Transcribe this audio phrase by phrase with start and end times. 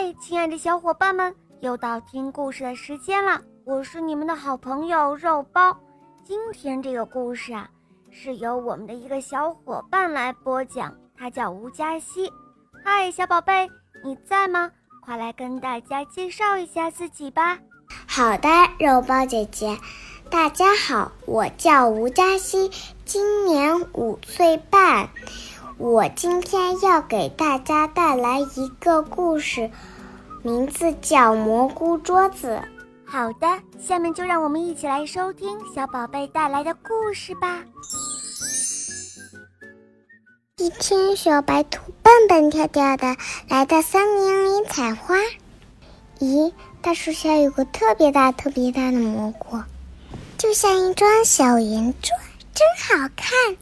[0.00, 3.42] 嗨，亲爱的小伙伴们，又到听故事的时间了。
[3.64, 5.76] 我是你们的好朋友肉包。
[6.24, 7.68] 今天这个故事啊，
[8.08, 12.32] 是由我们的一个小伙伴来播讲，他叫吴佳熙。
[12.84, 13.68] 嗨，小宝贝，
[14.04, 14.70] 你在吗？
[15.04, 17.58] 快来跟大家介绍一下自己吧。
[18.06, 19.76] 好的，肉包姐姐，
[20.30, 22.70] 大家好，我叫吴佳熙，
[23.04, 25.08] 今年五岁半。
[25.78, 29.70] 我今天要给大家带来一个故事，
[30.42, 32.48] 名字叫《蘑菇桌子》。
[33.06, 33.46] 好的，
[33.80, 37.62] 下面就让我们一起来收听小宝贝带来的故事吧。
[40.56, 43.16] 一天，小白兔蹦蹦跳跳的
[43.48, 45.14] 来到森林里采花。
[46.18, 46.52] 咦，
[46.82, 49.62] 大树下有个特别大、特别大的蘑菇，
[50.36, 52.10] 就像一张小圆桌，
[52.52, 53.56] 真好看。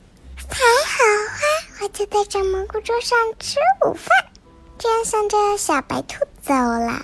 [0.49, 4.09] 太好了，我就在这蘑菇桌上吃午饭。
[4.79, 7.03] 这样想着，小白兔走了。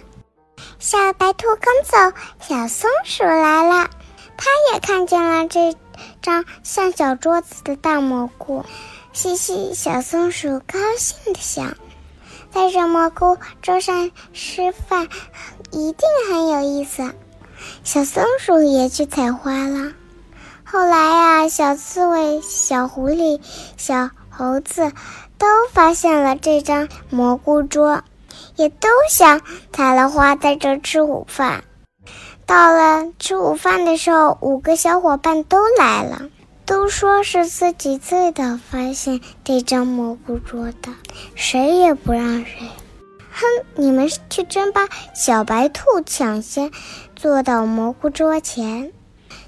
[0.79, 3.91] 小白兔刚走，小松鼠来了，
[4.37, 5.77] 它也看见了这
[6.21, 8.65] 张像小桌子的大蘑菇。
[9.13, 11.77] 嘻嘻，小松鼠高兴的想，
[12.51, 15.09] 在这蘑菇桌上吃饭
[15.71, 17.15] 一定很有意思。
[17.85, 19.93] 小松鼠也去采花了。
[20.65, 23.41] 后来呀，小刺猬、小狐狸、
[23.77, 24.93] 小猴子
[25.37, 28.03] 都发现了这张蘑菇桌，
[28.57, 31.65] 也都想采了花在这吃午饭。
[32.47, 36.31] 到了吃午饭的时候，五个小伙伴都来了，
[36.65, 40.93] 都说是自己最早发现这张蘑菇桌的，
[41.35, 42.69] 谁也不让谁。
[43.31, 44.89] 哼，你们去争吧！
[45.15, 46.71] 小白兔抢先
[47.15, 48.93] 坐到蘑菇桌前。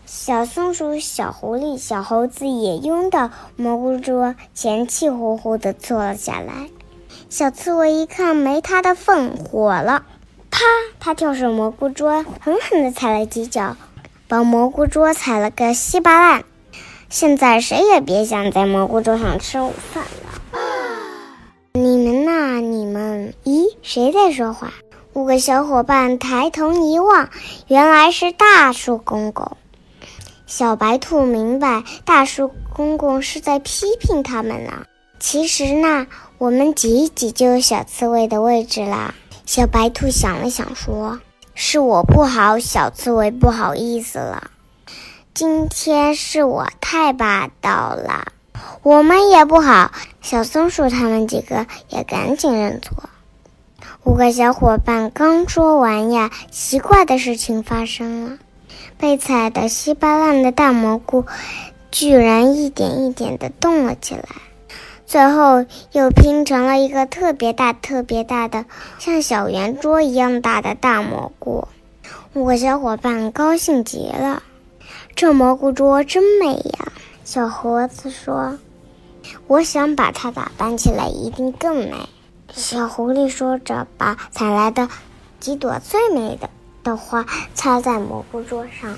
[0.06, 6.69] 小松鼠、小狐狸、小猴子也拥到蘑菇桌前，气呼呼地坐了下来。
[7.30, 10.05] 小刺猬一看没它的份，火了，
[10.50, 10.61] 啪！
[11.00, 13.77] 它跳上蘑菇桌，狠狠地踩了几脚，
[14.28, 16.44] 把蘑菇桌踩了个稀巴烂。
[17.08, 20.61] 现在谁也别想在蘑菇桌上吃午饭了。
[21.73, 24.73] 你们呐，你们，咦，谁在说话？
[25.14, 27.30] 五个小伙伴抬头一望，
[27.68, 29.56] 原来是大树公公。
[30.46, 34.86] 小白兔明白，大树公公是在批评他们呢。
[35.18, 36.06] 其实呢，
[36.36, 39.14] 我们挤一挤就有小刺猬的位置啦。
[39.46, 41.20] 小白兔想了想，说
[41.55, 44.50] ：“是我不好，小刺猬不好意思了。
[45.32, 48.32] 今天是我太霸道了，
[48.82, 53.08] 我们也不好。”小松鼠他们几个也赶紧认错。
[54.05, 58.38] 五个小伙伴刚说完呀，奇怪的事情发生了。
[58.98, 61.24] 被踩得稀巴烂的大蘑菇，
[61.90, 64.24] 居然一点一点地动了起来，
[65.07, 68.64] 最后又拼成了一个特别大、特别大的，
[68.98, 71.68] 像小圆桌一样大的大蘑菇。
[72.33, 74.42] 我小伙伴高兴极了，
[75.14, 76.92] 这蘑菇桌真美呀！
[77.24, 78.58] 小猴子说
[79.46, 82.08] ：“我想把它打扮起来，一定更美。”
[82.52, 84.89] 小狐狸说着，把采来的
[85.41, 86.51] 几朵最美的。
[86.84, 88.96] 的花插在蘑菇桌上，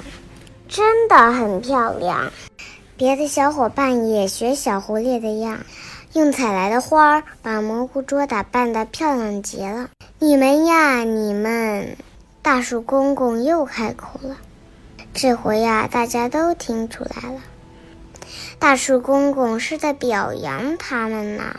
[0.69, 2.31] 真的很漂亮。
[2.99, 5.61] 别的小伙伴也学小狐狸的样，
[6.13, 9.89] 用采来的花儿把蘑菇桌打扮得漂亮极了。
[10.19, 11.97] 你们呀，你们！
[12.43, 14.37] 大树公公又开口了。
[15.15, 17.41] 这回呀，大家都听出来了，
[18.59, 21.57] 大树公公是在表扬他们呢。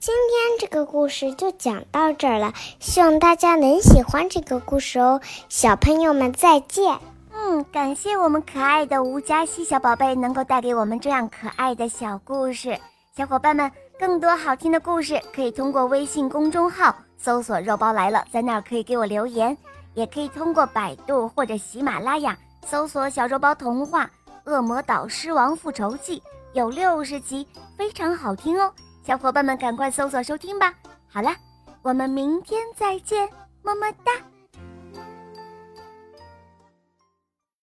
[0.00, 6.98] 今天这个故事就讲到这儿了，希望大家能喜欢这个故事哦，小朋友们再见。
[7.34, 12.80] 嗯，感谢我们可爱的吴佳熙小宝贝能够带给我们这样可爱的小故事。
[13.14, 19.54] 小伙伴们，更多好听的故事可以通过微信公众号搜索“肉包来了”，在那儿可以给我留言，
[19.92, 22.34] 也可以通过百度或者喜马拉雅
[22.64, 24.06] 搜索“小肉包童话
[24.50, 26.20] 《恶魔岛狮王复仇记》”，
[26.54, 27.46] 有六十集，
[27.76, 28.72] 非常好听哦。
[29.10, 30.72] 小伙伴们，赶快搜索收听吧！
[31.08, 31.34] 好了，
[31.82, 33.28] 我们明天再见，
[33.60, 34.12] 么么哒。